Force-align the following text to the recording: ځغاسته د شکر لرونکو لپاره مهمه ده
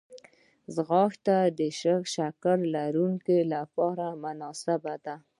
ځغاسته 0.75 1.35
د 1.59 1.59
شکر 2.15 2.57
لرونکو 2.75 3.35
لپاره 3.53 4.05
مهمه 4.23 4.93
ده 5.05 5.15